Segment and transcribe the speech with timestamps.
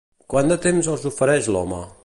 [0.33, 1.87] Quant de temps els ofereix l'home?